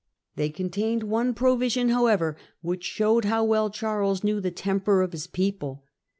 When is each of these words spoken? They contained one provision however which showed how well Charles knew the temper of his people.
They 0.35 0.49
contained 0.49 1.03
one 1.03 1.35
provision 1.35 1.89
however 1.89 2.35
which 2.61 2.83
showed 2.83 3.25
how 3.25 3.43
well 3.43 3.69
Charles 3.69 4.23
knew 4.23 4.41
the 4.41 4.49
temper 4.49 5.03
of 5.03 5.11
his 5.11 5.27
people. 5.27 5.83